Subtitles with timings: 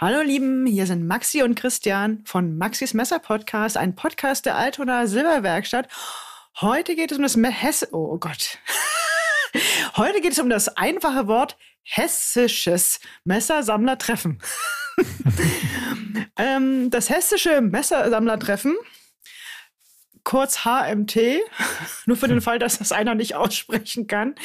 [0.00, 5.08] Hallo Lieben, hier sind Maxi und Christian von Maxis Messer Podcast, ein Podcast der Altona
[5.08, 5.88] Silberwerkstatt.
[6.60, 8.58] Heute geht es um das Me Hesse oh Gott.
[9.96, 14.40] Heute geht es um das einfache Wort hessisches Messersammlertreffen.
[16.36, 18.76] ähm, das hessische Messersammlertreffen
[20.22, 21.40] kurz HMT,
[22.06, 24.36] nur für den Fall, dass das einer nicht aussprechen kann.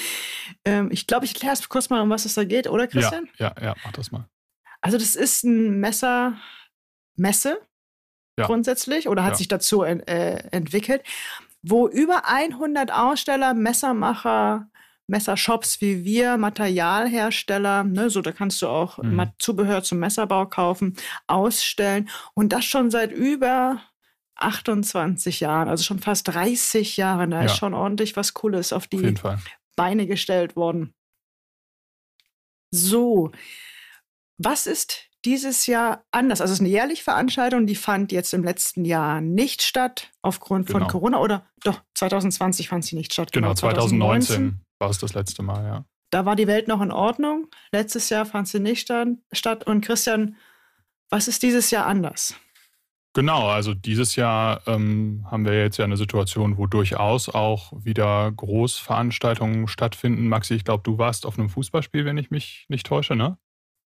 [0.66, 3.30] Ähm, ich glaube, ich erkläre es kurz mal, um was es da geht, oder Christian?
[3.38, 4.28] Ja, ja, ja, mach das mal.
[4.84, 6.38] Also das ist ein Messer,
[7.16, 7.62] Messe
[8.38, 8.46] ja.
[8.46, 9.38] grundsätzlich oder hat ja.
[9.38, 10.02] sich dazu äh,
[10.52, 11.04] entwickelt,
[11.62, 14.68] wo über 100 Aussteller, Messermacher,
[15.08, 19.32] Messershops wie wir, Materialhersteller, ne, so da kannst du auch mhm.
[19.40, 23.82] Zubehör zum Messerbau kaufen, ausstellen und das schon seit über
[24.36, 27.30] 28 Jahren, also schon fast 30 Jahre.
[27.30, 27.46] Da ja.
[27.46, 29.40] ist schon ordentlich was Cooles auf die auf
[29.78, 30.94] Beine gestellt worden.
[32.72, 33.32] So,
[34.38, 36.42] was ist dieses Jahr anders?
[36.42, 40.68] Also es ist eine jährliche Veranstaltung, die fand jetzt im letzten Jahr nicht statt aufgrund
[40.68, 40.80] genau.
[40.80, 43.32] von Corona oder doch 2020 fand sie nicht statt.
[43.32, 45.86] Genau, genau 2019, 2019 war es das letzte Mal, ja.
[46.10, 47.48] Da war die Welt noch in Ordnung.
[47.72, 48.92] Letztes Jahr fand sie nicht
[49.32, 49.64] statt.
[49.66, 50.36] Und Christian,
[51.10, 52.36] was ist dieses Jahr anders?
[53.16, 58.32] Genau, also dieses Jahr ähm, haben wir jetzt ja eine Situation, wo durchaus auch wieder
[58.32, 60.28] Großveranstaltungen stattfinden.
[60.28, 63.38] Maxi, ich glaube, du warst auf einem Fußballspiel, wenn ich mich nicht täusche, ne?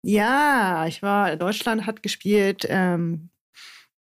[0.04, 3.30] Ja, ich war, Deutschland hat gespielt, ähm,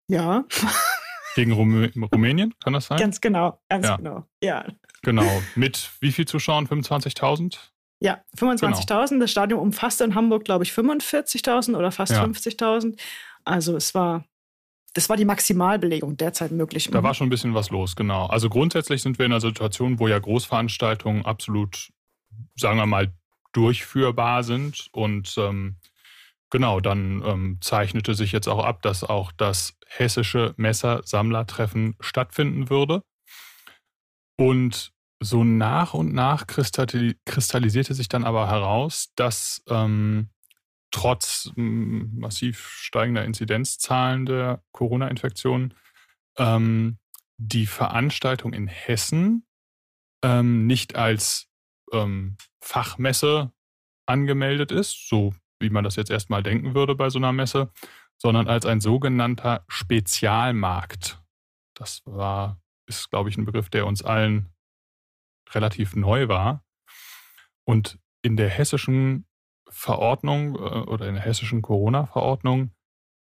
[0.09, 0.45] ja.
[1.35, 2.99] Gegen Rumä Rumänien, kann das sein?
[2.99, 3.97] Ganz genau, ganz ja.
[3.97, 4.67] genau, ja.
[5.03, 6.67] Genau, mit wie viel Zuschauern?
[6.67, 7.59] 25.000?
[8.01, 9.09] Ja, 25.000.
[9.09, 9.21] Genau.
[9.21, 12.25] Das Stadion umfasste in Hamburg, glaube ich, 45.000 oder fast ja.
[12.25, 12.99] 50.000.
[13.45, 14.25] Also es war,
[14.95, 16.89] das war die Maximalbelegung derzeit möglich.
[16.91, 18.27] Da war schon ein bisschen was los, genau.
[18.27, 21.91] Also grundsätzlich sind wir in einer Situation, wo ja Großveranstaltungen absolut,
[22.57, 23.12] sagen wir mal,
[23.55, 24.88] durchführbar sind.
[24.92, 25.76] Und ähm,
[26.50, 33.03] genau, dann ähm, zeichnete sich jetzt auch ab, dass auch das hessische Messersammlertreffen stattfinden würde.
[34.37, 40.28] Und so nach und nach kristallisierte sich dann aber heraus, dass ähm,
[40.91, 45.75] trotz massiv steigender Inzidenzzahlen der Corona-Infektion
[46.37, 46.98] ähm,
[47.37, 49.47] die Veranstaltung in Hessen
[50.22, 51.48] ähm, nicht als
[51.93, 53.52] ähm, Fachmesse
[54.06, 57.70] angemeldet ist, so wie man das jetzt erstmal denken würde bei so einer Messe,
[58.16, 61.22] sondern als ein sogenannter Spezialmarkt.
[61.75, 64.50] Das war, ist, glaube ich, ein Begriff, der uns allen
[65.50, 66.64] relativ neu war.
[67.64, 69.26] Und in der hessischen
[69.69, 72.70] Verordnung äh, oder in der hessischen Corona-Verordnung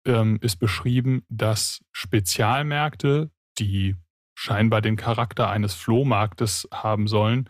[0.06, 3.96] ähm, ist beschrieben, dass Spezialmärkte, die
[4.34, 7.50] scheinbar den Charakter eines Flohmarktes haben sollen,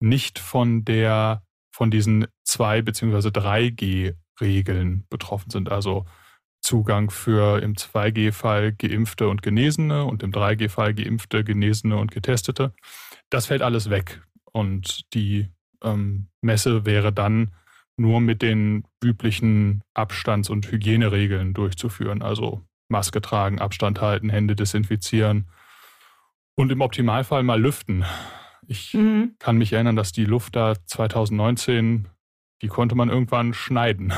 [0.00, 1.42] nicht von der,
[1.72, 5.70] von diesen zwei beziehungsweise 3G-Regeln betroffen sind.
[5.70, 6.06] Also
[6.60, 12.72] Zugang für im 2G-Fall Geimpfte und Genesene und im 3G-Fall Geimpfte, Genesene und Getestete.
[13.30, 14.22] Das fällt alles weg.
[14.52, 15.48] Und die
[15.82, 17.52] ähm, Messe wäre dann
[17.96, 22.22] nur mit den üblichen Abstands- und Hygieneregeln durchzuführen.
[22.22, 25.48] Also Maske tragen, Abstand halten, Hände desinfizieren
[26.56, 28.04] und im Optimalfall mal lüften.
[28.68, 29.34] Ich mhm.
[29.38, 32.06] kann mich erinnern, dass die Luft da 2019,
[32.60, 34.12] die konnte man irgendwann schneiden.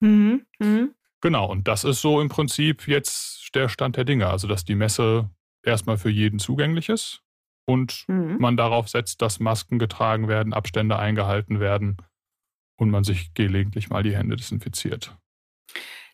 [0.00, 0.46] Mhm.
[0.58, 0.94] Mhm.
[1.22, 4.28] Genau, und das ist so im Prinzip jetzt der Stand der Dinge.
[4.28, 5.30] Also, dass die Messe
[5.62, 7.22] erstmal für jeden zugänglich ist
[7.66, 8.36] und mhm.
[8.38, 11.96] man darauf setzt, dass Masken getragen werden, Abstände eingehalten werden
[12.76, 15.16] und man sich gelegentlich mal die Hände desinfiziert.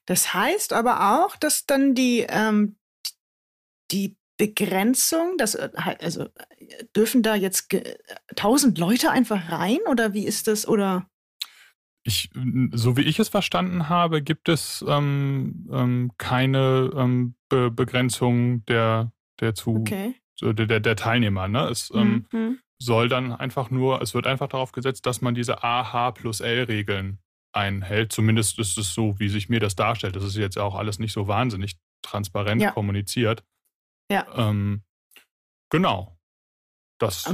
[0.06, 2.76] Das heißt aber auch, dass dann die, ähm,
[3.90, 5.36] die Begrenzung?
[5.38, 6.28] Das, äh, also
[6.96, 7.74] dürfen da jetzt
[8.36, 10.66] tausend Leute einfach rein oder wie ist das?
[10.66, 11.08] Oder?
[12.06, 12.30] Ich,
[12.72, 19.10] so wie ich es verstanden habe, gibt es ähm, ähm, keine ähm, Be Begrenzung der,
[19.40, 20.14] der zu okay.
[20.42, 21.48] der, der Teilnehmer.
[21.48, 21.68] Ne?
[21.68, 22.58] Es ähm, mhm.
[22.78, 27.20] soll dann einfach nur, es wird einfach darauf gesetzt, dass man diese AH plus L-Regeln
[27.54, 28.12] einhält.
[28.12, 30.16] Zumindest ist es so, wie sich mir das darstellt.
[30.16, 32.70] Das ist jetzt auch alles nicht so wahnsinnig transparent ja.
[32.72, 33.44] kommuniziert.
[34.10, 34.26] Ja.
[34.36, 34.82] Ähm,
[35.70, 36.18] genau.
[36.98, 37.24] Das,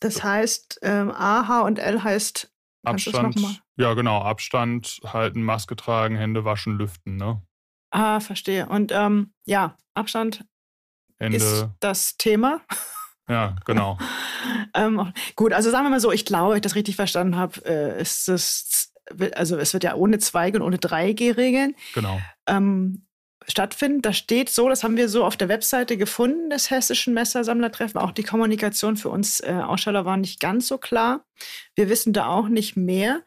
[0.00, 2.52] das heißt, ähm, AH und L heißt
[2.84, 3.62] Abstand.
[3.76, 4.22] Ja, genau.
[4.22, 7.42] Abstand halten, Maske tragen, Hände waschen, lüften, ne?
[7.90, 8.68] Ah, verstehe.
[8.68, 10.44] Und ähm, ja, Abstand
[11.18, 11.36] Hände.
[11.36, 12.60] ist das Thema.
[13.28, 13.98] Ja, genau.
[14.74, 18.00] ähm, gut, also sagen wir mal so, ich glaube, ich das richtig verstanden habe, äh,
[18.00, 18.92] ist es,
[19.34, 21.74] also es wird ja ohne 2G und ohne 3G-Regeln.
[21.94, 22.20] Genau.
[22.46, 23.07] Ähm,
[23.48, 24.02] stattfinden.
[24.02, 28.00] Da steht so, das haben wir so auf der Webseite gefunden des Hessischen Messersammlertreffen.
[28.00, 31.24] Auch die Kommunikation für uns äh, Aussteller war nicht ganz so klar.
[31.74, 33.22] Wir wissen da auch nicht mehr.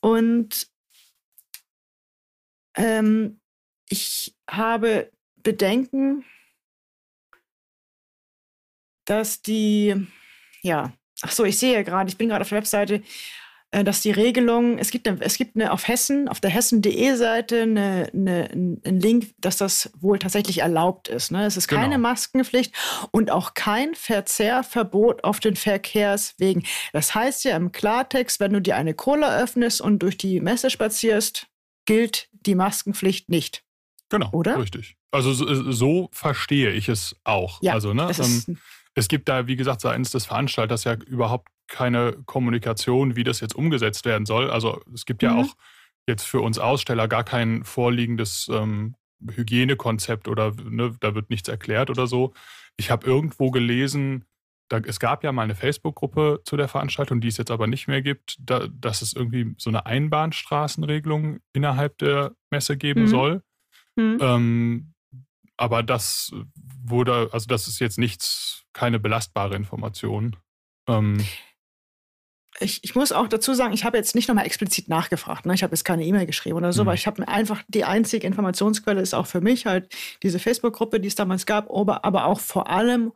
[0.00, 0.70] Und
[2.80, 3.40] Ähm,
[3.88, 6.24] ich habe Bedenken,
[9.04, 10.06] dass die,
[10.62, 13.02] ja, ach so, ich sehe ja gerade, ich bin gerade auf der Webseite,
[13.70, 17.62] dass die Regelung, es gibt, eine, es gibt eine auf Hessen, auf der hessen.de Seite
[17.62, 21.30] eine, eine, einen Link, dass das wohl tatsächlich erlaubt ist.
[21.30, 21.44] Ne?
[21.46, 22.08] Es ist keine genau.
[22.08, 22.74] Maskenpflicht
[23.12, 26.64] und auch kein Verzehrverbot auf den Verkehrswegen.
[26.92, 30.70] Das heißt ja im Klartext, wenn du dir eine Cola öffnest und durch die Messe
[30.70, 31.46] spazierst,
[31.86, 33.62] gilt die Maskenpflicht nicht.
[34.08, 34.58] Genau, oder?
[34.58, 34.96] Richtig.
[35.12, 37.62] Also so, so verstehe ich es auch.
[37.62, 38.58] Ja, also, ne, ähm,
[38.94, 43.54] es gibt da, wie gesagt, seitens des Veranstalters ja überhaupt keine Kommunikation, wie das jetzt
[43.54, 44.50] umgesetzt werden soll.
[44.50, 45.38] Also es gibt ja mhm.
[45.38, 45.56] auch
[46.06, 48.94] jetzt für uns Aussteller gar kein vorliegendes ähm,
[49.26, 52.34] Hygienekonzept oder ne, da wird nichts erklärt oder so.
[52.76, 54.24] Ich habe irgendwo gelesen,
[54.68, 57.88] da, es gab ja mal eine Facebook-Gruppe zu der Veranstaltung, die es jetzt aber nicht
[57.88, 63.06] mehr gibt, da, dass es irgendwie so eine Einbahnstraßenregelung innerhalb der Messe geben mhm.
[63.08, 63.42] soll.
[63.96, 64.18] Mhm.
[64.20, 64.94] Ähm,
[65.56, 66.32] aber das
[66.82, 70.36] wurde, also das ist jetzt nichts, keine belastbare Information.
[70.88, 71.18] Ähm,
[72.60, 75.46] ich, ich, muss auch dazu sagen, ich habe jetzt nicht nochmal explizit nachgefragt.
[75.46, 75.54] Ne?
[75.54, 76.88] Ich habe jetzt keine E-Mail geschrieben oder so, mhm.
[76.88, 81.08] weil ich habe einfach die einzige Informationsquelle ist auch für mich halt diese Facebook-Gruppe, die
[81.08, 83.12] es damals gab, aber, aber auch vor allem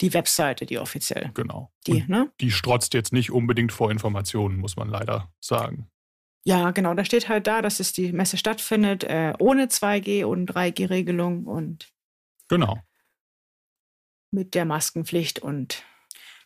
[0.00, 1.30] die Webseite, die offiziell.
[1.34, 1.72] Genau.
[1.86, 2.30] Die, ne?
[2.40, 5.90] die strotzt jetzt nicht unbedingt vor Informationen, muss man leider sagen.
[6.44, 6.94] Ja, genau.
[6.94, 11.92] Da steht halt da, dass es die Messe stattfindet, äh, ohne 2G und 3G-Regelung und.
[12.48, 12.78] Genau.
[14.30, 15.82] Mit der Maskenpflicht und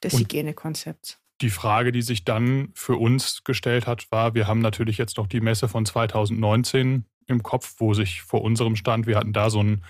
[0.02, 4.98] des Hygienekonzepts die Frage, die sich dann für uns gestellt hat, war, wir haben natürlich
[4.98, 9.32] jetzt noch die Messe von 2019 im Kopf, wo sich vor unserem Stand, wir hatten
[9.32, 9.84] da so ein,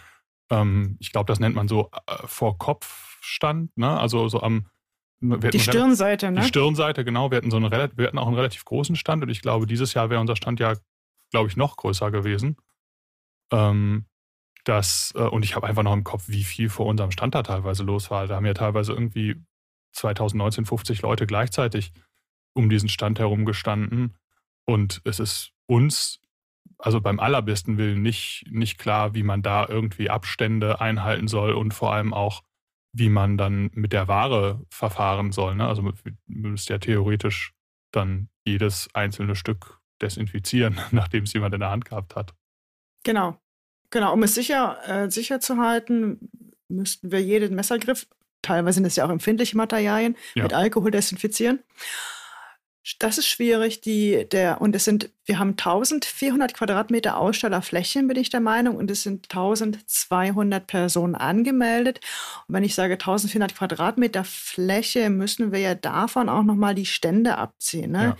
[0.50, 3.99] ähm, ich glaube, das nennt man so äh, vor Kopf Stand, ne?
[3.99, 4.67] also so am
[5.23, 6.41] die Stirnseite, ne?
[6.41, 7.31] Die Stirnseite, genau.
[7.31, 9.93] Wir hatten, so einen, wir hatten auch einen relativ großen Stand und ich glaube, dieses
[9.93, 10.76] Jahr wäre unser Stand ja,
[11.31, 12.56] glaube ich, noch größer gewesen.
[13.52, 14.06] Ähm,
[14.64, 17.43] das, äh, und ich habe einfach noch im Kopf, wie viel vor unserem Stand da
[17.43, 18.26] teilweise los war.
[18.29, 19.37] Da haben ja teilweise irgendwie
[19.93, 21.93] 2019 50 Leute gleichzeitig
[22.55, 24.17] um diesen Stand herum gestanden.
[24.67, 26.21] Und es ist uns,
[26.79, 31.75] also beim allerbesten Willen, nicht, nicht klar, wie man da irgendwie Abstände einhalten soll und
[31.75, 32.43] vor allem auch,
[32.93, 35.55] wie man dann mit der Ware verfahren soll.
[35.55, 35.67] Ne?
[35.67, 35.95] Also man
[36.27, 37.55] müsste ja theoretisch
[37.93, 42.35] dann jedes einzelne Stück desinfizieren, nachdem es jemand in der Hand gehabt hat.
[43.05, 43.39] Genau.
[43.91, 46.31] Genau, um es sicher, äh, sicher zu halten,
[46.69, 48.07] müssten wir jeden Messergriff
[48.43, 50.45] teilweise sind es ja auch empfindliche Materialien, ja.
[50.45, 51.61] mit Alkohol desinfizieren.
[52.99, 53.83] Das ist schwierig.
[53.83, 58.91] Die, der, und es sind, wir haben 1400 Quadratmeter Ausstellerflächen, bin ich der Meinung, und
[58.91, 62.01] es sind 1200 Personen angemeldet.
[62.49, 67.37] Und wenn ich sage 1400 Quadratmeter Fläche, müssen wir ja davon auch nochmal die Stände
[67.37, 68.03] abziehen, ne?
[68.03, 68.17] Ja.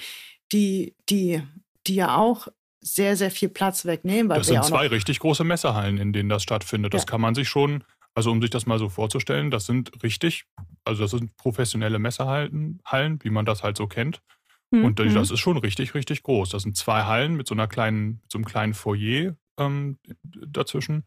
[0.53, 1.43] die, die,
[1.87, 2.49] die ja auch
[2.83, 4.29] sehr, sehr viel Platz wegnehmen.
[4.29, 6.95] das sind zwei richtig große Messehallen, in denen das stattfindet.
[6.95, 7.07] Das ja.
[7.07, 7.85] kann man sich schon
[8.15, 10.45] also um sich das mal so vorzustellen, das sind richtig,
[10.85, 12.81] also das sind professionelle Messerhallen,
[13.23, 14.23] wie man das halt so kennt.
[14.71, 14.85] Mhm.
[14.85, 15.35] Und das mhm.
[15.35, 16.51] ist schon richtig, richtig groß.
[16.51, 21.05] Das sind zwei Hallen mit so einer kleinen, mit so einem kleinen Foyer ähm, dazwischen.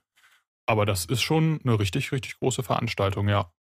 [0.66, 3.52] Aber das ist schon eine richtig, richtig große Veranstaltung, ja.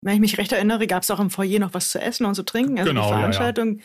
[0.00, 2.34] Wenn ich mich recht erinnere, gab es auch im Foyer noch was zu essen und
[2.34, 2.78] zu trinken.
[2.78, 3.82] Also genau, die Veranstaltung ja, ja.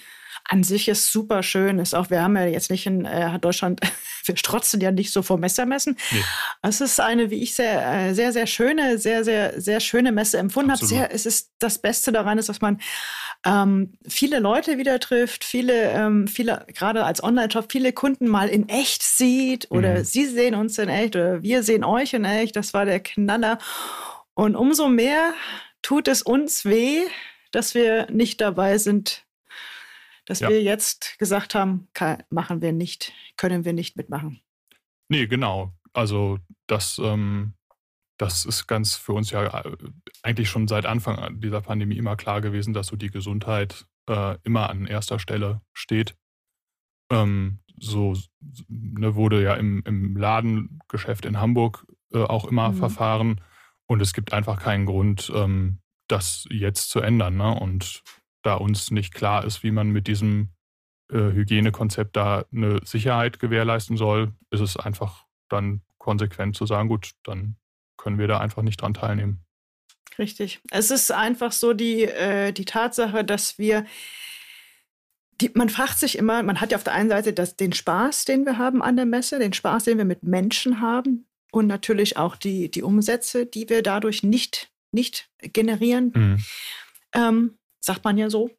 [0.50, 1.80] an sich ist super schön.
[1.80, 3.82] Ist auch, wir haben ja jetzt nicht in äh, Deutschland,
[4.26, 5.98] wir strotzen ja nicht so vor Messermessen.
[6.12, 6.24] Nee.
[6.62, 10.38] Es ist eine, wie ich sehr, äh, sehr, sehr schöne, sehr, sehr, sehr schöne Messe
[10.38, 11.10] empfunden habe.
[11.12, 12.80] Es ist das Beste daran ist, dass man
[13.46, 18.70] ähm, viele Leute wieder trifft, viele, ähm, viele, gerade als Online-Shop, viele Kunden mal in
[18.70, 20.04] echt sieht oder mhm.
[20.06, 22.56] sie sehen uns in echt oder wir sehen euch in echt.
[22.56, 23.58] Das war der Knaller.
[24.36, 25.34] Und umso mehr
[25.84, 27.04] tut es uns weh,
[27.52, 29.26] dass wir nicht dabei sind,
[30.26, 30.50] dass ja.
[30.50, 34.42] wir jetzt gesagt haben, kann, machen wir nicht, können wir nicht mitmachen.
[35.10, 35.74] Nee, genau.
[35.92, 37.54] Also das, ähm,
[38.18, 39.78] das ist ganz für uns ja äh,
[40.24, 44.70] eigentlich schon seit Anfang dieser Pandemie immer klar gewesen, dass so die Gesundheit äh, immer
[44.70, 46.16] an erster Stelle steht.
[47.12, 48.16] Ähm, so
[48.68, 52.76] ne, wurde ja im, im Ladengeschäft in Hamburg äh, auch immer mhm.
[52.76, 53.42] verfahren.
[53.94, 57.38] Und es gibt einfach keinen Grund, ähm, das jetzt zu ändern.
[57.38, 57.54] Ne?
[57.54, 58.02] Und
[58.42, 60.50] da uns nicht klar ist, wie man mit diesem
[61.12, 67.12] äh, Hygienekonzept da eine Sicherheit gewährleisten soll, ist es einfach dann konsequent zu sagen, gut,
[67.22, 67.56] dann
[67.96, 69.46] können wir da einfach nicht dran teilnehmen.
[70.18, 70.60] Richtig.
[70.72, 73.86] Es ist einfach so die, äh, die Tatsache, dass wir
[75.40, 78.26] die, man fragt sich immer, man hat ja auf der einen Seite das, den Spaß,
[78.26, 82.18] den wir haben an der Messe, den Spaß, den wir mit Menschen haben, und natürlich
[82.18, 86.12] auch die, die Umsätze, die wir dadurch nicht, nicht generieren.
[86.16, 86.46] Mhm.
[87.14, 88.50] Ähm, sagt man ja so.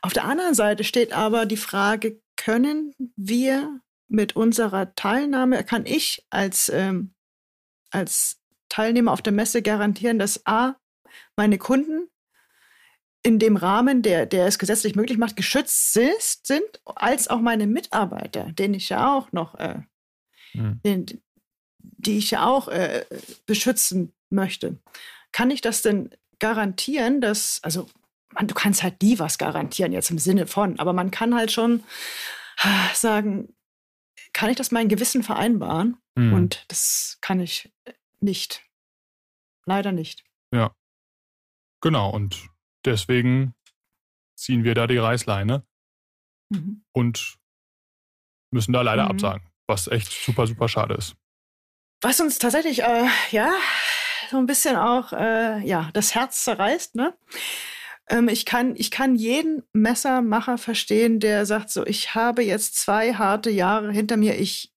[0.00, 6.26] Auf der anderen Seite steht aber die Frage, können wir mit unserer Teilnahme, kann ich
[6.30, 7.12] als, ähm,
[7.90, 10.76] als Teilnehmer auf der Messe garantieren, dass A,
[11.36, 12.08] meine Kunden
[13.22, 18.52] in dem Rahmen, der, der es gesetzlich möglich macht, geschützt sind, als auch meine Mitarbeiter,
[18.52, 19.82] denen ich ja auch noch, äh,
[20.54, 20.80] mhm.
[20.82, 21.06] den,
[21.82, 23.04] die ich ja auch äh,
[23.46, 24.78] beschützen möchte.
[25.32, 27.88] Kann ich das denn garantieren, dass, also
[28.32, 31.52] man, du kannst halt nie was garantieren jetzt im Sinne von, aber man kann halt
[31.52, 31.82] schon
[32.58, 33.54] ah, sagen,
[34.32, 35.98] kann ich das mein Gewissen vereinbaren?
[36.14, 36.32] Mhm.
[36.32, 37.72] Und das kann ich
[38.20, 38.62] nicht.
[39.64, 40.24] Leider nicht.
[40.52, 40.74] Ja.
[41.80, 42.48] Genau, und
[42.84, 43.54] deswegen
[44.36, 45.64] ziehen wir da die Reißleine
[46.50, 46.84] mhm.
[46.92, 47.38] und
[48.52, 49.10] müssen da leider mhm.
[49.10, 51.16] absagen, was echt super, super schade ist.
[52.02, 53.52] Was uns tatsächlich, äh, ja,
[54.30, 57.14] so ein bisschen auch, äh, ja, das Herz zerreißt, ne?
[58.08, 63.14] Ähm, ich, kann, ich kann jeden Messermacher verstehen, der sagt so, ich habe jetzt zwei
[63.14, 64.72] harte Jahre hinter mir, ich,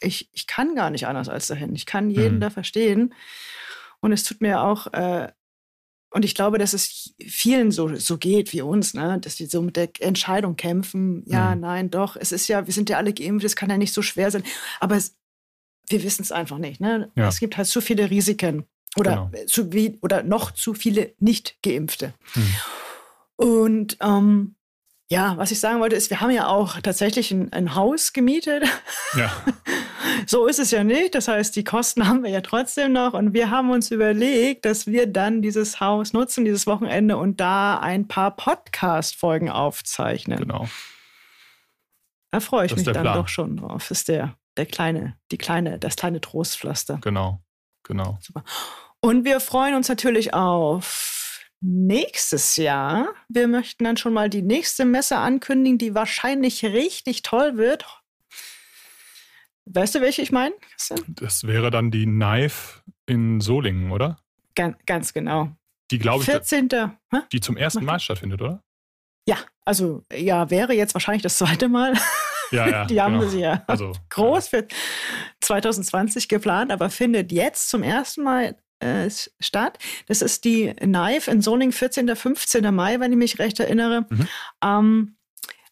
[0.00, 1.76] ich, ich kann gar nicht anders als dahin.
[1.76, 2.40] Ich kann jeden mhm.
[2.40, 3.14] da verstehen.
[4.00, 5.30] Und es tut mir auch, äh,
[6.10, 9.18] und ich glaube, dass es vielen so, so geht wie uns, ne?
[9.20, 11.60] dass die so mit der Entscheidung kämpfen, ja, mhm.
[11.60, 14.02] nein, doch, es ist ja, wir sind ja alle geimpft, es kann ja nicht so
[14.02, 14.42] schwer sein.
[14.80, 15.16] Aber es,
[15.92, 16.80] wir wissen es einfach nicht.
[16.80, 17.10] Ne?
[17.14, 17.28] Ja.
[17.28, 18.64] Es gibt halt zu viele Risiken
[18.96, 19.46] oder, genau.
[19.46, 22.14] zu wie, oder noch zu viele Nicht-Geimpfte.
[22.34, 22.54] Mhm.
[23.36, 24.56] Und ähm,
[25.12, 28.64] ja, was ich sagen wollte, ist, wir haben ja auch tatsächlich ein, ein Haus gemietet.
[29.14, 29.30] Ja.
[30.26, 31.14] so ist es ja nicht.
[31.14, 33.12] Das heißt, die Kosten haben wir ja trotzdem noch.
[33.12, 37.78] Und wir haben uns überlegt, dass wir dann dieses Haus nutzen, dieses Wochenende und da
[37.78, 40.38] ein paar Podcast-Folgen aufzeichnen.
[40.38, 40.66] Genau.
[42.30, 43.18] Da freue ich mich dann Plan.
[43.18, 43.90] doch schon drauf.
[43.90, 46.98] Ist der der kleine, die kleine, das kleine Trostpflaster.
[47.02, 47.42] Genau,
[47.82, 48.18] genau.
[48.20, 48.44] Super.
[49.00, 53.14] Und wir freuen uns natürlich auf nächstes Jahr.
[53.28, 57.86] Wir möchten dann schon mal die nächste Messe ankündigen, die wahrscheinlich richtig toll wird.
[59.64, 60.54] Weißt du, welche ich meine?
[61.08, 64.18] Das wäre dann die Knife in Solingen, oder?
[64.54, 65.56] Ganz, ganz genau.
[65.90, 66.68] Die, glaube ich, 14.
[67.32, 68.62] die zum ersten Mal stattfindet, oder?
[69.26, 71.94] Ja, also ja, wäre jetzt wahrscheinlich das zweite Mal.
[72.52, 73.30] Ja, ja, die haben genau.
[73.30, 74.66] sie ja also, groß für
[75.40, 79.08] 2020 geplant, aber findet jetzt zum ersten Mal äh,
[79.40, 79.78] statt.
[80.06, 82.14] Das ist die Knife in Soling, 14.
[82.14, 82.74] 15.
[82.74, 84.06] Mai, wenn ich mich recht erinnere.
[84.08, 84.28] Mhm.
[84.62, 85.16] Ähm,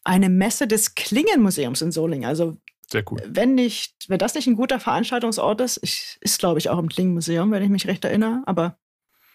[0.03, 2.25] eine Messe des Klingenmuseums in Solingen.
[2.25, 2.57] Also
[2.91, 3.21] sehr cool.
[3.25, 6.89] Wenn nicht, wenn das nicht ein guter Veranstaltungsort ist, ich, ist glaube ich auch im
[6.89, 8.77] Klingenmuseum, wenn ich mich recht erinnere, aber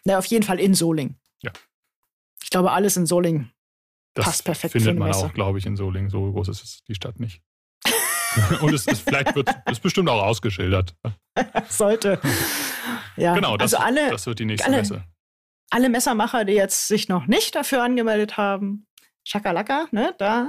[0.04, 1.16] na, auf jeden Fall in Soling.
[1.42, 1.52] Ja.
[2.42, 3.50] Ich glaube, alles in Soling
[4.16, 6.10] das passt perfekt findet man auch, glaube ich, in Solingen.
[6.10, 7.42] So groß ist die Stadt nicht.
[8.60, 10.94] Und es ist vielleicht wird es bestimmt auch ausgeschildert.
[11.68, 12.20] Sollte.
[13.16, 15.04] Ja, genau, das, also alle, das wird die nächste alle, Messe.
[15.70, 18.86] Alle Messermacher, die jetzt sich noch nicht dafür angemeldet haben,
[19.24, 20.48] Schakalaka, ne, da,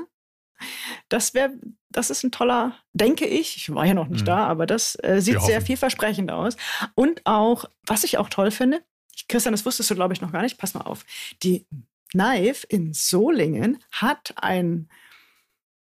[1.09, 1.51] das wäre,
[1.89, 4.27] das ist ein toller, denke ich, ich war ja noch nicht mhm.
[4.27, 6.57] da, aber das äh, sieht sehr vielversprechend aus.
[6.95, 8.81] Und auch, was ich auch toll finde,
[9.27, 11.05] Christian, das wusstest du, glaube ich, noch gar nicht, pass mal auf,
[11.41, 11.65] die
[12.12, 14.90] Knife in Solingen hat, ein,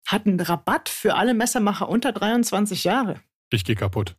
[0.07, 3.21] hat einen Rabatt für alle Messermacher unter 23 Jahre.
[3.51, 4.17] Ich gehe kaputt.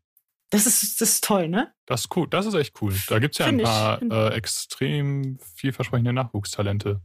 [0.50, 1.74] Das ist, das ist toll, ne?
[1.86, 2.27] Das ist cool.
[2.29, 2.93] Das ist echt cool.
[3.08, 7.01] Da gibt es ja Find ein paar äh, extrem vielversprechende Nachwuchstalente.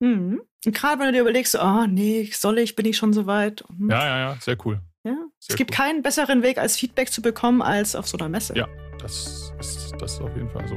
[0.00, 0.42] Mhm.
[0.64, 3.62] Und gerade wenn du dir überlegst, oh nee, soll ich, bin ich schon so weit?
[3.68, 3.90] Mhm.
[3.90, 4.80] Ja, ja, ja, sehr cool.
[5.04, 5.12] Ja?
[5.38, 5.76] Sehr es gibt cool.
[5.76, 8.56] keinen besseren Weg, als Feedback zu bekommen, als auf so einer Messe.
[8.56, 10.76] Ja, das ist, das ist auf jeden Fall so.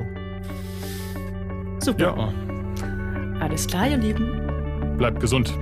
[1.84, 2.16] Super.
[2.16, 2.45] Ja.
[3.46, 4.98] Alles klar, ihr Lieben.
[4.98, 5.54] Bleibt gesund.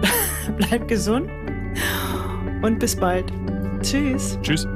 [0.56, 1.28] Bleibt gesund
[2.62, 3.32] und bis bald.
[3.82, 4.38] Tschüss.
[4.42, 4.68] Tschüss.